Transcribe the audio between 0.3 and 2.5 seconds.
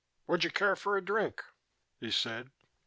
you care for a drink?" he said.